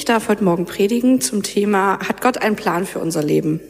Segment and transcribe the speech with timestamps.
[0.00, 3.60] Ich darf heute Morgen predigen zum Thema, hat Gott einen Plan für unser Leben?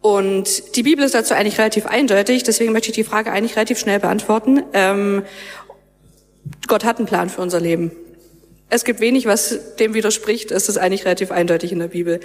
[0.00, 3.80] Und die Bibel ist dazu eigentlich relativ eindeutig, deswegen möchte ich die Frage eigentlich relativ
[3.80, 4.62] schnell beantworten.
[4.72, 5.24] Ähm,
[6.68, 7.90] Gott hat einen Plan für unser Leben.
[8.70, 10.52] Es gibt wenig, was dem widerspricht.
[10.52, 12.20] Es ist eigentlich relativ eindeutig in der Bibel.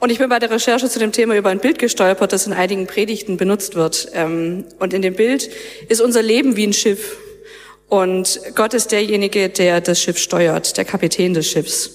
[0.00, 2.52] Und ich bin bei der Recherche zu dem Thema über ein Bild gestolpert, das in
[2.52, 4.08] einigen Predigten benutzt wird.
[4.12, 5.48] Ähm, und in dem Bild
[5.88, 7.16] ist unser Leben wie ein Schiff.
[7.92, 11.90] Und Gott ist derjenige, der das Schiff steuert, der Kapitän des Schiffs.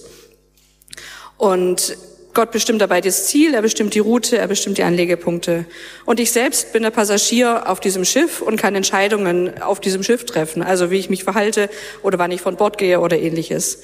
[1.38, 1.98] Und
[2.36, 5.66] Gott bestimmt dabei das Ziel, er bestimmt die Route, er bestimmt die Anlegepunkte.
[6.06, 10.24] Und ich selbst bin der Passagier auf diesem Schiff und kann Entscheidungen auf diesem Schiff
[10.24, 11.68] treffen, also wie ich mich verhalte
[12.04, 13.82] oder wann ich von Bord gehe oder ähnliches.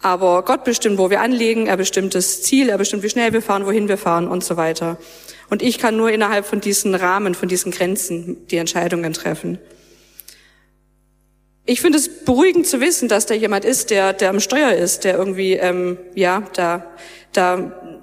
[0.00, 3.42] Aber Gott bestimmt, wo wir anlegen, er bestimmt das Ziel, er bestimmt, wie schnell wir
[3.42, 4.96] fahren, wohin wir fahren und so weiter.
[5.50, 9.58] Und ich kann nur innerhalb von diesen Rahmen, von diesen Grenzen die Entscheidungen treffen.
[11.70, 15.04] Ich finde es beruhigend zu wissen, dass da jemand ist, der, der am Steuer ist,
[15.04, 16.84] der irgendwie, ähm, ja, da,
[17.32, 18.00] da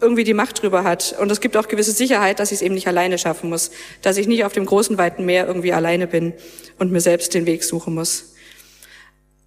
[0.00, 1.14] irgendwie die Macht drüber hat.
[1.20, 4.16] Und es gibt auch gewisse Sicherheit, dass ich es eben nicht alleine schaffen muss, dass
[4.16, 6.32] ich nicht auf dem großen, weiten Meer irgendwie alleine bin
[6.78, 8.32] und mir selbst den Weg suchen muss.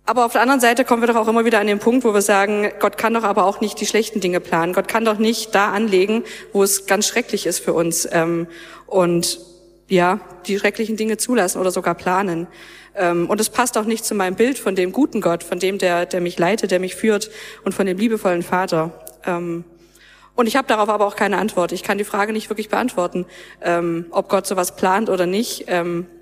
[0.05, 2.13] Aber auf der anderen Seite kommen wir doch auch immer wieder an den Punkt, wo
[2.13, 4.73] wir sagen, Gott kann doch aber auch nicht die schlechten Dinge planen.
[4.73, 8.07] Gott kann doch nicht da anlegen, wo es ganz schrecklich ist für uns.
[8.11, 8.45] Ähm,
[8.85, 9.39] und
[9.91, 12.47] ja, die schrecklichen Dinge zulassen oder sogar planen.
[12.95, 15.77] Ähm, und es passt auch nicht zu meinem Bild von dem guten Gott, von dem,
[15.77, 17.29] der, der mich leitet, der mich führt
[17.65, 18.91] und von dem liebevollen Vater.
[19.25, 19.65] Ähm,
[20.33, 21.73] und ich habe darauf aber auch keine Antwort.
[21.73, 23.25] Ich kann die Frage nicht wirklich beantworten,
[23.61, 25.65] ähm, ob Gott sowas plant oder nicht.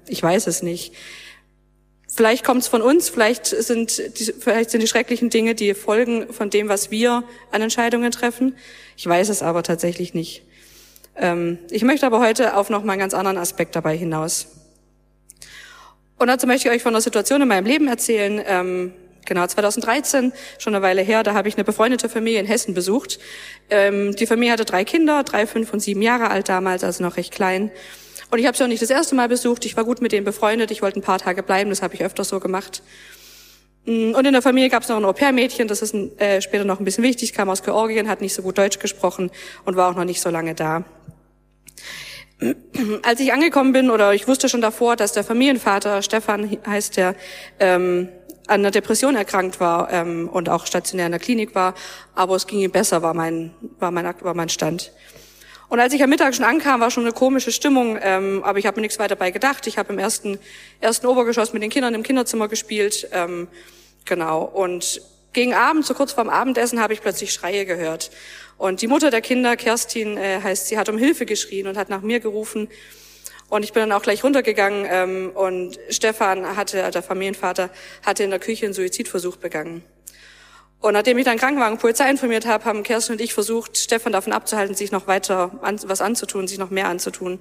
[0.08, 0.94] ich weiß es nicht.
[2.12, 6.34] Vielleicht kommt es von uns, vielleicht sind, die, vielleicht sind die schrecklichen Dinge die Folgen
[6.34, 8.58] von dem, was wir an Entscheidungen treffen.
[8.97, 10.44] Ich weiß es aber tatsächlich nicht.
[11.70, 14.48] Ich möchte aber heute auf noch mal einen ganz anderen Aspekt dabei hinaus.
[16.17, 18.42] Und dazu möchte ich euch von einer Situation in meinem Leben erzählen.
[18.45, 18.94] Ähm,
[19.25, 23.19] genau, 2013, schon eine Weile her, da habe ich eine befreundete Familie in Hessen besucht.
[23.69, 27.16] Ähm, die Familie hatte drei Kinder, drei, fünf und sieben Jahre alt damals, also noch
[27.16, 27.72] recht klein.
[28.31, 29.66] Und ich habe sie auch nicht das erste Mal besucht.
[29.66, 30.72] Ich war gut mit denen befreundet.
[30.72, 31.69] Ich wollte ein paar Tage bleiben.
[31.69, 32.84] Das habe ich öfter so gemacht.
[33.86, 35.68] Mm, und in der Familie gab es noch ein Au-pair-Mädchen.
[35.68, 37.34] Das ist ein, äh, später noch ein bisschen wichtig.
[37.34, 39.31] Kam aus Georgien, hat nicht so gut Deutsch gesprochen
[39.66, 40.84] und war auch noch nicht so lange da.
[43.03, 47.16] Als ich angekommen bin, oder ich wusste schon davor, dass der Familienvater, Stefan heißt der,
[47.59, 48.07] ähm,
[48.47, 51.75] an einer Depression erkrankt war ähm, und auch stationär in der Klinik war,
[52.16, 54.91] aber es ging ihm besser, war mein, war mein, war mein Stand.
[55.69, 58.66] Und als ich am Mittag schon ankam, war schon eine komische Stimmung, ähm, aber ich
[58.66, 59.68] habe mir nichts weiter dabei gedacht.
[59.68, 60.39] Ich habe im ersten,
[60.81, 63.47] ersten Obergeschoss mit den Kindern im Kinderzimmer gespielt, ähm,
[64.06, 64.44] genau.
[64.44, 65.01] Und
[65.31, 68.09] gegen Abend, so kurz vorm Abendessen, habe ich plötzlich Schreie gehört.
[68.59, 71.88] Und die Mutter der Kinder, Kerstin äh, heißt, sie hat um Hilfe geschrien und hat
[71.88, 72.68] nach mir gerufen.
[73.47, 77.69] Und ich bin dann auch gleich runtergegangen ähm, und Stefan hatte, der Familienvater,
[78.06, 79.81] hatte in der Küche einen Suizidversuch begangen.
[80.81, 84.34] Und nachdem ich dann Krankenwagen Polizei informiert habe, haben Kerstin und ich versucht, Stefan davon
[84.34, 87.40] abzuhalten, sich noch weiter an, was anzutun, sich noch mehr anzutun.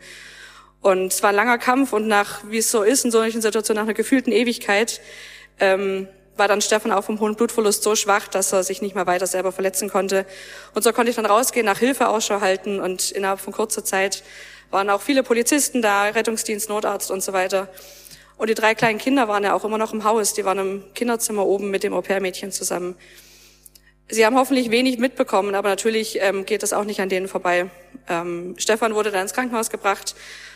[0.82, 3.78] Und es war ein langer Kampf und nach, wie es so ist in solchen Situationen,
[3.78, 5.00] nach einer gefühlten Ewigkeit,
[5.58, 6.06] ähm,
[6.38, 9.26] war dann Stefan auch vom hohen Blutverlust so schwach, dass er sich nicht mehr weiter
[9.26, 10.24] selber verletzen konnte.
[10.74, 14.22] Und so konnte ich dann rausgehen, nach Hilfe Ausschau halten und innerhalb von kurzer Zeit
[14.70, 17.68] waren auch viele Polizisten da, Rettungsdienst, Notarzt und so weiter.
[18.36, 20.32] Und die drei kleinen Kinder waren ja auch immer noch im Haus.
[20.34, 22.94] Die waren im Kinderzimmer oben mit dem Au-pair-Mädchen zusammen.
[24.10, 27.68] Sie haben hoffentlich wenig mitbekommen, aber natürlich ähm, geht das auch nicht an denen vorbei.
[28.08, 30.14] Ähm, Stefan wurde dann ins Krankenhaus gebracht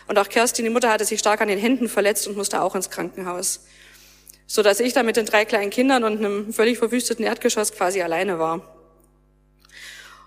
[0.08, 2.74] und auch Kerstin, die Mutter, hatte sich stark an den Händen verletzt und musste auch
[2.74, 3.60] ins Krankenhaus
[4.52, 8.02] so dass ich da mit den drei kleinen Kindern und einem völlig verwüsteten Erdgeschoss quasi
[8.02, 8.60] alleine war.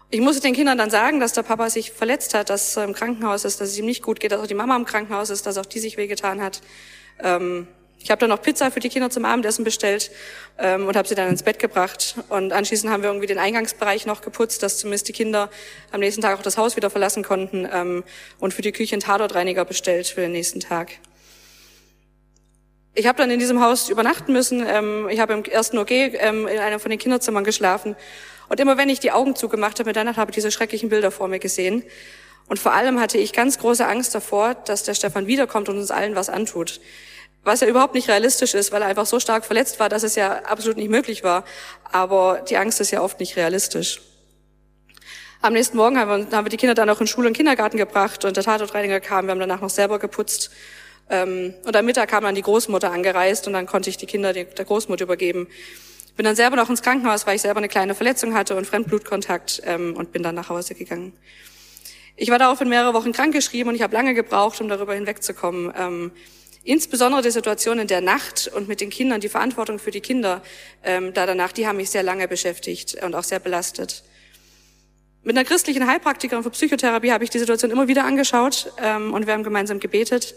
[0.09, 2.93] Ich musste den Kindern dann sagen, dass der Papa sich verletzt hat, dass er im
[2.93, 5.45] Krankenhaus ist, dass es ihm nicht gut geht, dass auch die Mama im Krankenhaus ist,
[5.45, 6.61] dass auch die sich wehgetan hat.
[7.21, 7.67] Ähm,
[7.99, 10.09] ich habe dann noch Pizza für die Kinder zum Abendessen bestellt
[10.57, 12.15] ähm, und habe sie dann ins Bett gebracht.
[12.29, 15.51] Und anschließend haben wir irgendwie den Eingangsbereich noch geputzt, dass zumindest die Kinder
[15.91, 18.03] am nächsten Tag auch das Haus wieder verlassen konnten ähm,
[18.39, 20.93] und für die Küche einen Tatortreiniger bestellt für den nächsten Tag.
[22.97, 24.65] Ich habe dann in diesem Haus übernachten müssen.
[24.65, 27.97] Ähm, ich habe im ersten OG ähm, in einem von den Kinderzimmern geschlafen.
[28.47, 31.27] Und immer wenn ich die Augen zugemacht habe, Mitternacht habe ich diese schrecklichen Bilder vor
[31.27, 31.83] mir gesehen.
[32.47, 35.91] Und vor allem hatte ich ganz große Angst davor, dass der Stefan wiederkommt und uns
[35.91, 36.79] allen was antut.
[37.43, 40.15] Was ja überhaupt nicht realistisch ist, weil er einfach so stark verletzt war, dass es
[40.15, 41.43] ja absolut nicht möglich war.
[41.91, 44.01] Aber die Angst ist ja oft nicht realistisch.
[45.41, 47.77] Am nächsten Morgen haben wir, haben wir die Kinder dann auch in Schule und Kindergarten
[47.77, 49.25] gebracht und der Tatortreiniger kam.
[49.25, 50.51] Wir haben danach noch selber geputzt
[51.07, 54.45] und am Mittag kam dann die Großmutter angereist und dann konnte ich die Kinder der
[54.45, 55.47] Großmutter übergeben.
[56.15, 59.61] Bin dann selber noch ins Krankenhaus, weil ich selber eine kleine Verletzung hatte und Fremdblutkontakt
[59.65, 61.13] ähm, und bin dann nach Hause gegangen.
[62.15, 65.73] Ich war daraufhin mehrere Wochen krankgeschrieben und ich habe lange gebraucht, um darüber hinwegzukommen.
[65.77, 66.11] Ähm,
[66.67, 70.41] Insbesondere die Situation in der Nacht und mit den Kindern, die Verantwortung für die Kinder
[70.83, 74.03] ähm, da danach, die haben mich sehr lange beschäftigt und auch sehr belastet.
[75.21, 79.27] Mit einer christlichen Heilpraktikerin für Psychotherapie habe ich die Situation immer wieder angeschaut ähm, und
[79.27, 80.33] wir haben gemeinsam gebetet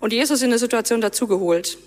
[0.00, 1.78] und Jesus in der Situation dazugeholt.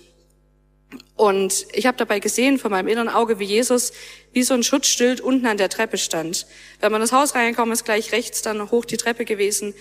[1.16, 3.92] Und ich habe dabei gesehen vor meinem inneren Auge, wie Jesus
[4.32, 6.46] wie so ein Schutzschild unten an der Treppe stand.
[6.80, 9.74] Wenn man ins Haus reingekommen ist, gleich rechts dann hoch die Treppe gewesen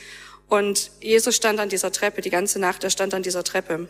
[0.47, 3.89] und Jesus stand an dieser Treppe, die ganze Nacht, er stand an dieser Treppe.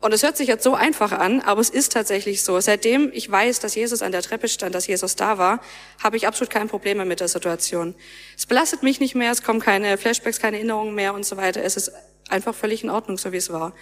[0.00, 2.60] Und es hört sich jetzt so einfach an, aber es ist tatsächlich so.
[2.60, 5.60] Seitdem ich weiß, dass Jesus an der Treppe stand, dass Jesus da war,
[6.02, 7.94] habe ich absolut kein Problem mehr mit der Situation.
[8.36, 11.64] Es belastet mich nicht mehr, es kommen keine Flashbacks, keine Erinnerungen mehr und so weiter.
[11.64, 11.90] Es ist
[12.28, 13.74] einfach völlig in Ordnung, so wie es war.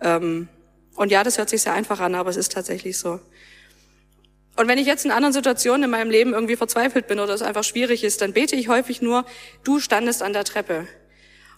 [0.00, 0.48] Ähm,
[0.94, 3.20] und ja, das hört sich sehr einfach an, aber es ist tatsächlich so.
[4.56, 7.42] Und wenn ich jetzt in anderen Situationen in meinem Leben irgendwie verzweifelt bin oder es
[7.42, 9.24] einfach schwierig ist, dann bete ich häufig nur,
[9.62, 10.88] du standest an der Treppe.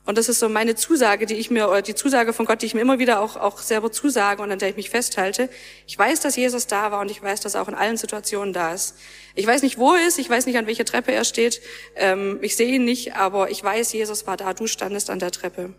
[0.05, 2.67] Und das ist so meine Zusage, die ich mir, oder die Zusage von Gott, die
[2.67, 5.49] ich mir immer wieder auch, auch selber zusage und an der ich mich festhalte.
[5.87, 8.53] Ich weiß, dass Jesus da war und ich weiß, dass er auch in allen Situationen
[8.53, 8.97] da ist.
[9.35, 11.62] Ich weiß nicht, wo er ist, ich weiß nicht, an welcher Treppe er steht,
[11.97, 15.31] ähm, ich sehe ihn nicht, aber ich weiß, Jesus war da, du standest an der
[15.31, 15.75] Treppe.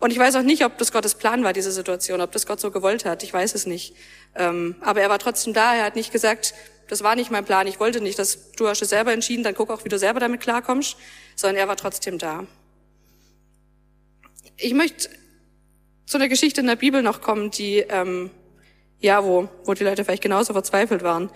[0.00, 2.60] Und ich weiß auch nicht, ob das Gottes Plan war, diese Situation, ob das Gott
[2.60, 3.22] so gewollt hat.
[3.22, 3.94] Ich weiß es nicht.
[4.34, 5.74] Ähm, aber er war trotzdem da.
[5.74, 6.54] Er hat nicht gesagt,
[6.88, 7.66] das war nicht mein Plan.
[7.66, 10.20] Ich wollte nicht, dass du hast es selber entschieden, dann guck auch, wie du selber
[10.20, 10.96] damit klarkommst.
[11.36, 12.46] Sondern er war trotzdem da.
[14.56, 15.08] Ich möchte
[16.06, 18.30] zu einer Geschichte in der Bibel noch kommen, die, ähm,
[19.00, 21.30] ja, wo, wo die Leute vielleicht genauso verzweifelt waren.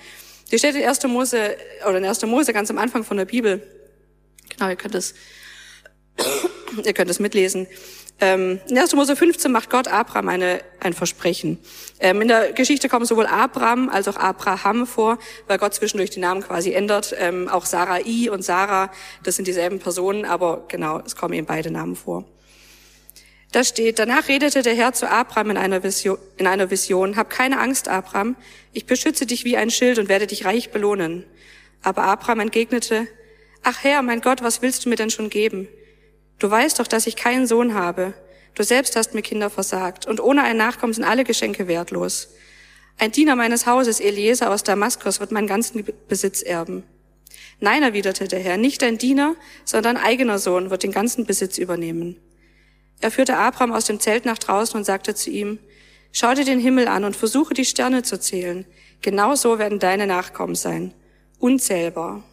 [0.51, 1.05] Die steht in 1.
[1.05, 1.57] Mose,
[1.87, 2.23] oder in 1.
[2.23, 3.63] Mose ganz am Anfang von der Bibel.
[4.51, 5.15] Genau, ihr könnt es,
[6.85, 7.67] ihr könnt es mitlesen.
[8.21, 8.95] Ähm, in 1.
[8.95, 11.59] Mose 15 macht Gott Abraham eine, ein Versprechen.
[12.01, 16.19] Ähm, in der Geschichte kommen sowohl Abraham als auch Abraham vor, weil Gott zwischendurch die
[16.19, 17.15] Namen quasi ändert.
[17.17, 18.91] Ähm, auch Sarai und Sarah,
[19.23, 22.25] das sind dieselben Personen, aber genau, es kommen eben beide Namen vor.
[23.53, 27.31] Da steht, danach redete der Herr zu Abraham in einer, Vision, in einer Vision, hab
[27.31, 28.37] keine Angst, Abraham,
[28.73, 31.25] ich beschütze dich wie ein Schild und werde dich reich belohnen.
[31.83, 33.07] Aber Abraham entgegnete,
[33.63, 35.69] ach Herr, mein Gott, was willst du mir denn schon geben?
[36.39, 38.15] Du weißt doch, dass ich keinen Sohn habe.
[38.55, 42.29] Du selbst hast mir Kinder versagt, und ohne ein Nachkommen sind alle Geschenke wertlos.
[42.99, 46.83] Ein Diener meines Hauses, Eliezer aus Damaskus, wird meinen ganzen Besitz erben.
[47.61, 52.19] Nein, erwiderte der Herr, nicht dein Diener, sondern eigener Sohn wird den ganzen Besitz übernehmen.
[53.01, 55.59] Er führte Abraham aus dem Zelt nach draußen und sagte zu ihm,
[56.11, 58.65] Schau dir den Himmel an und versuche die Sterne zu zählen.
[59.03, 60.95] Genau so werden deine Nachkommen sein.
[61.39, 62.25] Unzählbar.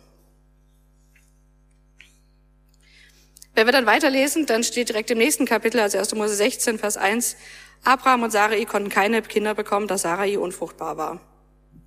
[3.56, 6.14] Wenn wir dann weiterlesen, dann steht direkt im nächsten Kapitel, also 1.
[6.16, 7.38] Mose 16, Vers 1,
[7.86, 11.22] Abraham und Sarai konnten keine Kinder bekommen, da Sarai unfruchtbar war.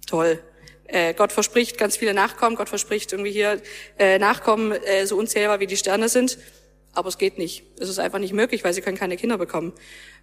[0.06, 0.42] Toll.
[0.86, 3.60] Äh, Gott verspricht ganz viele Nachkommen, Gott verspricht irgendwie hier
[3.98, 6.38] äh, Nachkommen äh, so unzählbar wie die Sterne sind,
[6.94, 7.64] aber es geht nicht.
[7.78, 9.74] Es ist einfach nicht möglich, weil sie können keine Kinder bekommen.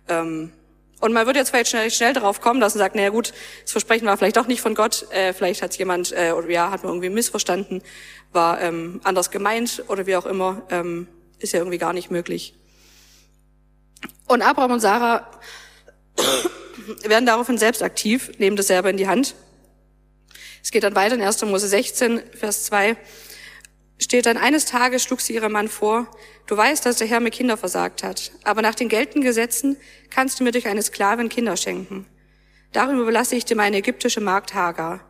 [0.10, 0.52] Ähm,
[1.00, 3.72] und man wird jetzt vielleicht schnell, schnell darauf kommen, dass man sagt, naja gut, das
[3.72, 6.82] Versprechen war vielleicht doch nicht von Gott, äh, vielleicht hat jemand, äh, oder ja, hat
[6.82, 7.84] man irgendwie missverstanden,
[8.32, 10.64] war ähm, anders gemeint oder wie auch immer.
[10.72, 11.08] Ähm,
[11.40, 12.54] ist ja irgendwie gar nicht möglich.
[14.28, 15.30] Und Abraham und Sarah
[17.04, 19.36] werden daraufhin selbst aktiv, nehmen das selber in die Hand.
[20.64, 21.44] Es geht dann weiter in 1.
[21.44, 22.98] Mose 16, Vers 2.
[23.98, 26.08] Steht dann, eines Tages schlug sie ihrem Mann vor,
[26.48, 29.78] du weißt, dass der Herr mir Kinder versagt hat, aber nach den geltenden Gesetzen
[30.10, 32.06] kannst du mir durch eine Sklavin Kinder schenken.
[32.74, 35.08] Darum überlasse ich dir meine ägyptische Magd Hagar.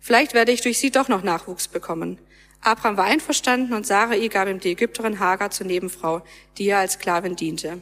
[0.00, 2.18] Vielleicht werde ich durch sie doch noch Nachwuchs bekommen.
[2.64, 6.22] Abraham war einverstanden und Sarai gab ihm die Ägypterin Hagar zur Nebenfrau,
[6.56, 7.80] die ihr als Sklavin diente.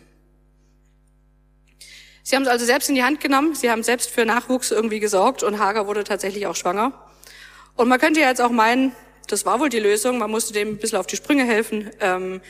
[2.25, 5.01] Sie haben es also selbst in die Hand genommen, sie haben selbst für Nachwuchs irgendwie
[5.01, 6.93] gesorgt und Hagar wurde tatsächlich auch schwanger.
[7.77, 8.93] Und man könnte ja jetzt auch meinen,
[9.29, 12.41] das war wohl die Lösung, man musste dem ein bisschen auf die Sprünge helfen, ähm,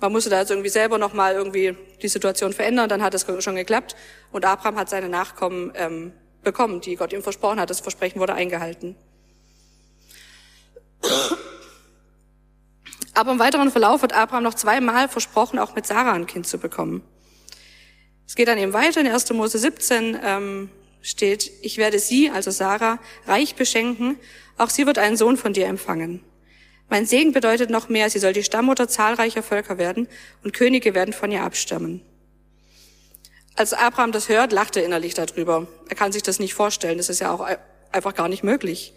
[0.00, 3.54] man musste da jetzt irgendwie selber nochmal irgendwie die Situation verändern, dann hat es schon
[3.54, 3.94] geklappt.
[4.32, 8.34] Und Abraham hat seine Nachkommen ähm, bekommen, die Gott ihm versprochen hat, das Versprechen wurde
[8.34, 8.96] eingehalten.
[13.14, 16.58] Aber im weiteren Verlauf wird Abraham noch zweimal versprochen, auch mit Sarah ein Kind zu
[16.58, 17.02] bekommen.
[18.26, 19.00] Es geht dann eben weiter.
[19.00, 19.30] In 1.
[19.32, 20.70] Mose 17 ähm,
[21.02, 24.18] steht, ich werde sie, also Sarah, reich beschenken.
[24.56, 26.22] Auch sie wird einen Sohn von dir empfangen.
[26.88, 30.08] Mein Segen bedeutet noch mehr, sie soll die Stammmutter zahlreicher Völker werden
[30.44, 32.02] und Könige werden von ihr abstammen.
[33.54, 35.66] Als Abraham das hört, lacht er innerlich darüber.
[35.88, 36.96] Er kann sich das nicht vorstellen.
[36.96, 37.46] Das ist ja auch
[37.92, 38.94] einfach gar nicht möglich.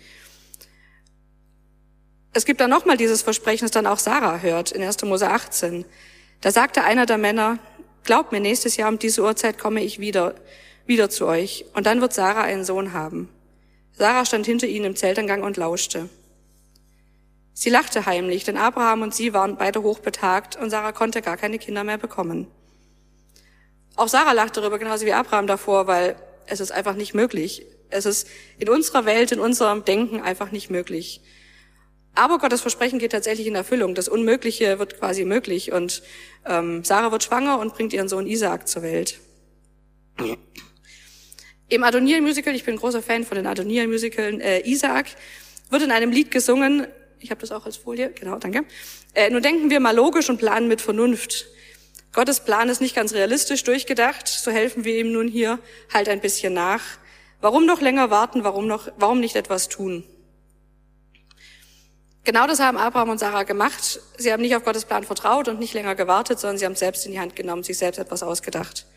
[2.35, 5.01] Es gibt dann nochmal dieses Versprechen, das dann auch Sarah hört in 1.
[5.05, 5.85] Mose 18.
[6.41, 7.59] Da sagte einer der Männer,
[8.03, 10.35] glaubt mir, nächstes Jahr um diese Uhrzeit komme ich wieder,
[10.85, 11.63] wieder zu euch.
[11.75, 13.29] Und dann wird Sarah einen Sohn haben.
[13.93, 16.09] Sarah stand hinter ihnen im Zeltangang und lauschte.
[17.53, 21.57] Sie lachte heimlich, denn Abraham und sie waren beide hochbetagt und Sarah konnte gar keine
[21.57, 22.47] Kinder mehr bekommen.
[23.95, 27.65] Auch Sarah lacht darüber, genauso wie Abraham davor, weil es ist einfach nicht möglich.
[27.89, 28.27] Es ist
[28.57, 31.21] in unserer Welt, in unserem Denken einfach nicht möglich.
[32.15, 33.93] Aber Gottes Versprechen geht tatsächlich in Erfüllung.
[33.93, 35.73] Das Unmögliche wird quasi möglich.
[35.73, 36.01] Und
[36.45, 39.19] ähm, Sarah wird schwanger und bringt ihren Sohn Isaak zur Welt.
[41.67, 45.07] Im Adonier-Musical, ich bin großer Fan von den Adonier-Musicalen, äh, Isaak,
[45.69, 46.87] wird in einem Lied gesungen,
[47.19, 48.65] ich habe das auch als Folie, genau, danke.
[49.13, 51.47] Äh, nun denken wir mal logisch und planen mit Vernunft.
[52.13, 55.59] Gottes Plan ist nicht ganz realistisch durchgedacht, so helfen wir ihm nun hier
[55.91, 56.81] halt ein bisschen nach.
[57.41, 60.05] Warum noch länger warten, warum, noch, warum nicht etwas tun?
[62.25, 64.01] Genau das haben Abraham und Sarah gemacht.
[64.17, 67.05] Sie haben nicht auf Gottes Plan vertraut und nicht länger gewartet, sondern sie haben selbst
[67.05, 68.87] in die Hand genommen, sich selbst etwas ausgedacht.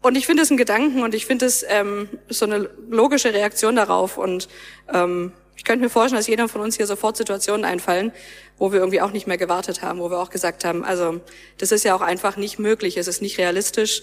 [0.00, 3.76] Und ich finde es ein Gedanken und ich finde es ähm, so eine logische Reaktion
[3.76, 4.16] darauf.
[4.16, 4.48] Und
[4.92, 8.10] ähm, ich könnte mir vorstellen, dass jeder von uns hier sofort Situationen einfallen,
[8.56, 11.20] wo wir irgendwie auch nicht mehr gewartet haben, wo wir auch gesagt haben, also
[11.58, 14.02] das ist ja auch einfach nicht möglich, es ist nicht realistisch,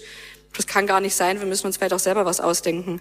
[0.56, 3.00] das kann gar nicht sein, wir müssen uns vielleicht auch selber was ausdenken.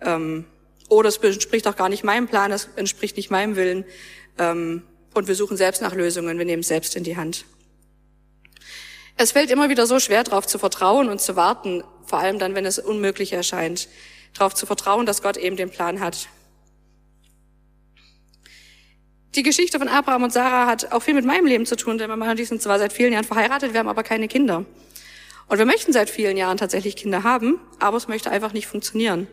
[0.00, 0.44] Ähm,
[0.90, 3.84] oder es entspricht auch gar nicht meinem Plan, es entspricht nicht meinem Willen.
[4.38, 4.82] Ähm,
[5.14, 7.46] und wir suchen selbst nach Lösungen, wir nehmen es selbst in die Hand.
[9.16, 12.54] Es fällt immer wieder so schwer, darauf zu vertrauen und zu warten, vor allem dann,
[12.54, 13.88] wenn es unmöglich erscheint,
[14.34, 16.28] darauf zu vertrauen, dass Gott eben den Plan hat.
[19.36, 22.08] Die Geschichte von Abraham und Sarah hat auch viel mit meinem Leben zu tun, denn
[22.08, 24.64] mein Mann und ich sind zwar seit vielen Jahren verheiratet, wir haben aber keine Kinder.
[25.46, 29.28] Und wir möchten seit vielen Jahren tatsächlich Kinder haben, aber es möchte einfach nicht funktionieren.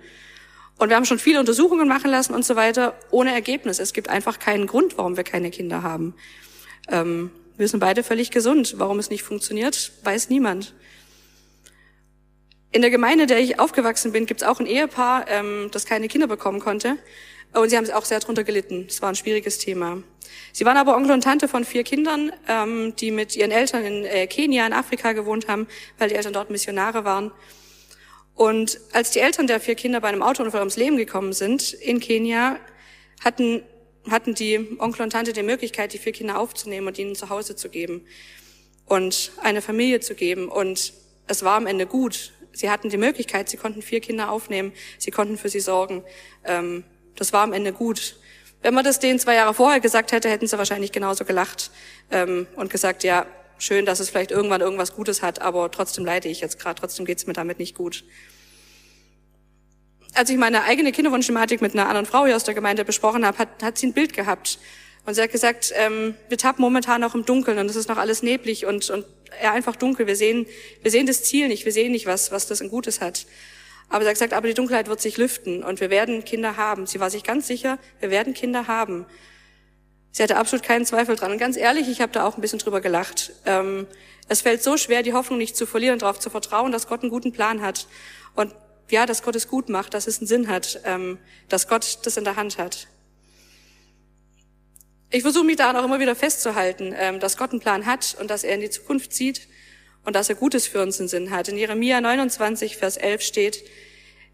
[0.78, 3.80] Und wir haben schon viele Untersuchungen machen lassen und so weiter, ohne Ergebnis.
[3.80, 6.14] Es gibt einfach keinen Grund, warum wir keine Kinder haben.
[6.90, 8.76] Ähm, wir sind beide völlig gesund.
[8.78, 10.76] Warum es nicht funktioniert, weiß niemand.
[12.72, 16.08] In der Gemeinde, der ich aufgewachsen bin, gibt es auch ein Ehepaar, ähm, das keine
[16.08, 16.98] Kinder bekommen konnte.
[17.54, 18.86] Und sie haben auch sehr darunter gelitten.
[18.88, 20.04] Es war ein schwieriges Thema.
[20.52, 24.06] Sie waren aber Onkel und Tante von vier Kindern, ähm, die mit ihren Eltern in
[24.06, 25.68] äh, Kenia in Afrika gewohnt haben,
[25.98, 27.32] weil die Eltern dort Missionare waren.
[28.38, 32.00] Und als die Eltern der vier Kinder bei einem Autounfall ums Leben gekommen sind in
[32.00, 32.60] Kenia,
[33.26, 33.64] hatten,
[34.12, 37.56] hatten die Onkel und Tante die Möglichkeit, die vier Kinder aufzunehmen und ihnen zu Hause
[37.56, 38.06] zu geben
[38.86, 40.50] und eine Familie zu geben.
[40.50, 40.94] Und
[41.26, 42.32] es war am Ende gut.
[42.54, 46.04] Sie hatten die Möglichkeit, sie konnten vier Kinder aufnehmen, sie konnten für sie sorgen.
[46.46, 46.84] Ähm,
[47.16, 48.18] das war am Ende gut.
[48.62, 51.72] Wenn man das denen zwei Jahre vorher gesagt hätte, hätten sie wahrscheinlich genauso gelacht
[52.12, 53.26] ähm, und gesagt, ja,
[53.58, 57.06] schön, dass es vielleicht irgendwann irgendwas Gutes hat, aber trotzdem leide ich jetzt gerade, trotzdem
[57.06, 58.04] geht's mir damit nicht gut.
[60.14, 63.38] Als ich meine eigene Kinderwunschthematik mit einer anderen Frau hier aus der Gemeinde besprochen habe,
[63.38, 64.60] hat, hat sie ein Bild gehabt.
[65.06, 67.98] Und sie hat gesagt, ähm, wir tappen momentan noch im Dunkeln und es ist noch
[67.98, 69.06] alles neblig und, und
[69.42, 70.06] ja, einfach dunkel.
[70.06, 70.46] Wir sehen,
[70.82, 73.26] wir sehen das Ziel nicht, wir sehen nicht, was, was das ein Gutes hat.
[73.90, 76.88] Aber sie hat gesagt, aber die Dunkelheit wird sich lüften und wir werden Kinder haben.
[76.88, 79.06] Sie war sich ganz sicher, wir werden Kinder haben.
[80.12, 81.32] Sie hatte absolut keinen Zweifel dran.
[81.32, 83.34] Und ganz ehrlich, ich habe da auch ein bisschen drüber gelacht.
[83.46, 83.88] Ähm,
[84.28, 87.12] es fällt so schwer, die Hoffnung nicht zu verlieren, darauf zu vertrauen, dass Gott einen
[87.12, 87.88] guten Plan hat.
[88.36, 88.54] Und
[88.90, 92.18] ja, dass Gott es gut macht, dass es einen Sinn hat, ähm, dass Gott das
[92.18, 92.88] in der Hand hat.
[95.10, 98.30] Ich versuche mich daran auch immer wieder festzuhalten, ähm, dass Gott einen Plan hat und
[98.30, 99.48] dass er in die Zukunft sieht
[100.04, 101.48] und dass er Gutes für uns einen Sinn hat.
[101.48, 103.64] In Jeremia 29, Vers 11 steht,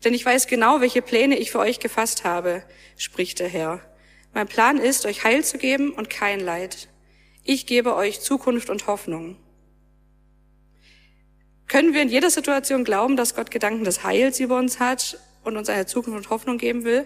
[0.04, 2.64] denn ich weiß genau, welche Pläne ich für euch gefasst habe,
[2.98, 3.82] spricht der Herr
[4.34, 6.88] mein Plan ist, euch Heil zu geben und kein Leid.
[7.44, 9.38] Ich gebe euch Zukunft und Hoffnung.
[11.68, 15.58] Können wir in jeder Situation glauben, dass Gott Gedanken des Heils über uns hat und
[15.58, 17.06] uns eine Zukunft und Hoffnung geben will?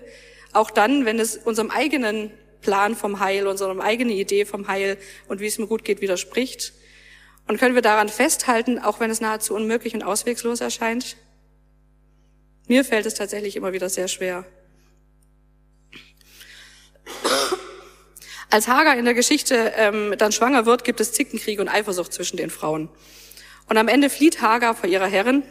[0.53, 2.31] Auch dann, wenn es unserem eigenen
[2.61, 6.73] Plan vom Heil, unserer eigenen Idee vom Heil und wie es mir gut geht widerspricht?
[7.47, 11.15] Und können wir daran festhalten, auch wenn es nahezu unmöglich und auswegslos erscheint?
[12.67, 14.45] Mir fällt es tatsächlich immer wieder sehr schwer.
[18.49, 22.37] Als Hagar in der Geschichte ähm, dann schwanger wird, gibt es Zickenkrieg und Eifersucht zwischen
[22.37, 22.89] den Frauen.
[23.67, 25.43] Und am Ende flieht Hagar vor ihrer Herrin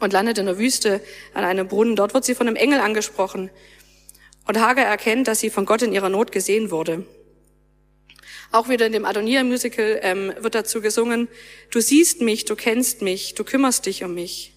[0.00, 1.02] und landet in der Wüste
[1.34, 1.94] an einem Brunnen.
[1.94, 3.50] Dort wird sie von einem Engel angesprochen.
[4.46, 7.04] Und Hagar erkennt, dass sie von Gott in ihrer Not gesehen wurde.
[8.52, 11.28] Auch wieder in dem Adonia-Musical ähm, wird dazu gesungen,
[11.70, 14.54] du siehst mich, du kennst mich, du kümmerst dich um mich.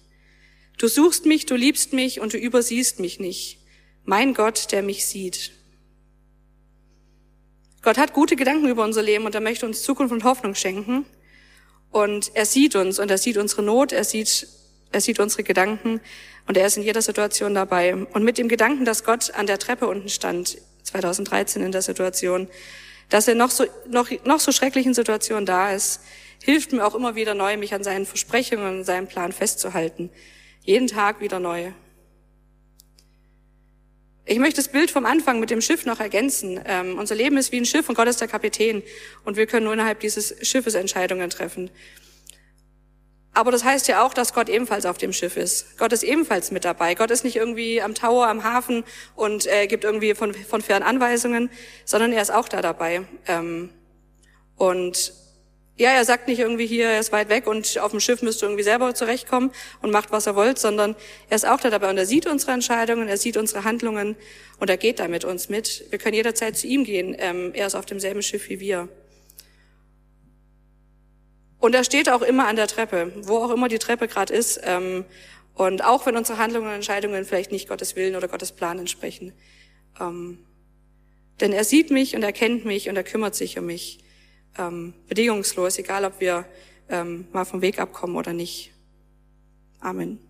[0.78, 3.58] Du suchst mich, du liebst mich und du übersiehst mich nicht.
[4.04, 5.52] Mein Gott, der mich sieht.
[7.82, 11.06] Gott hat gute Gedanken über unser Leben und er möchte uns Zukunft und Hoffnung schenken.
[11.90, 14.46] Und er sieht uns und er sieht unsere Not, er sieht,
[14.92, 16.00] er sieht unsere Gedanken
[16.46, 17.94] und er ist in jeder Situation dabei.
[17.94, 22.48] Und mit dem Gedanken, dass Gott an der Treppe unten stand, 2013 in der Situation,
[23.08, 26.00] dass er noch so, noch, noch so schrecklichen Situationen da ist,
[26.42, 30.10] hilft mir auch immer wieder neu, mich an seinen Versprechungen und seinem Plan festzuhalten.
[30.62, 31.72] Jeden Tag wieder neu.
[34.30, 36.60] Ich möchte das Bild vom Anfang mit dem Schiff noch ergänzen.
[36.64, 38.84] Ähm, unser Leben ist wie ein Schiff und Gott ist der Kapitän
[39.24, 41.68] und wir können nur innerhalb dieses Schiffes Entscheidungen treffen.
[43.34, 45.76] Aber das heißt ja auch, dass Gott ebenfalls auf dem Schiff ist.
[45.78, 46.94] Gott ist ebenfalls mit dabei.
[46.94, 48.84] Gott ist nicht irgendwie am Tower, am Hafen
[49.16, 51.50] und äh, gibt irgendwie von, von fern Anweisungen,
[51.84, 53.02] sondern er ist auch da dabei.
[53.26, 53.70] Ähm,
[54.54, 55.12] und
[55.80, 58.42] ja, er sagt nicht irgendwie hier, er ist weit weg und auf dem Schiff müsst
[58.42, 60.94] ihr irgendwie selber zurechtkommen und macht, was er wollt, sondern
[61.30, 64.14] er ist auch da dabei und er sieht unsere Entscheidungen, er sieht unsere Handlungen
[64.58, 65.86] und er geht da mit uns mit.
[65.88, 67.16] Wir können jederzeit zu ihm gehen.
[67.18, 68.90] Ähm, er ist auf demselben Schiff wie wir.
[71.58, 74.60] Und er steht auch immer an der Treppe, wo auch immer die Treppe gerade ist.
[74.64, 75.06] Ähm,
[75.54, 79.32] und auch wenn unsere Handlungen und Entscheidungen vielleicht nicht Gottes Willen oder Gottes Plan entsprechen.
[79.98, 80.44] Ähm,
[81.40, 84.00] denn er sieht mich und er kennt mich und er kümmert sich um mich.
[84.58, 86.44] Ähm, bedingungslos, egal ob wir
[86.88, 88.72] ähm, mal vom Weg abkommen oder nicht.
[89.80, 90.29] Amen.